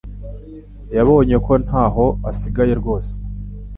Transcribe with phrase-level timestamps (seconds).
[0.95, 3.13] yabonye ko ntaho asigaye rwose.